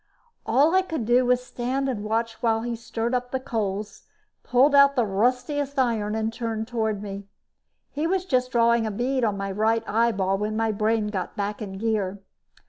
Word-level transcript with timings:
All 0.47 0.73
I 0.73 0.81
could 0.81 1.05
do 1.05 1.27
was 1.27 1.45
stand 1.45 1.87
and 1.87 2.03
watch 2.03 2.35
as 2.43 2.65
he 2.65 2.75
stirred 2.75 3.13
up 3.13 3.29
the 3.29 3.39
coals, 3.39 4.07
pulled 4.41 4.73
out 4.73 4.95
the 4.95 5.05
ruddiest 5.05 5.77
iron 5.77 6.15
and 6.15 6.33
turned 6.33 6.67
toward 6.67 7.03
me. 7.03 7.27
He 7.91 8.07
was 8.07 8.25
just 8.25 8.51
drawing 8.51 8.87
a 8.87 8.91
bead 8.91 9.23
on 9.23 9.37
my 9.37 9.51
right 9.51 9.83
eyeball 9.85 10.39
when 10.39 10.57
my 10.57 10.71
brain 10.71 11.09
got 11.09 11.35
back 11.35 11.61
in 11.61 11.77
gear. 11.77 12.19